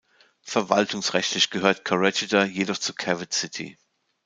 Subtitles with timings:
[0.41, 3.77] Verwaltungsrechtlich gehört Corregidor jedoch zu Cavite City.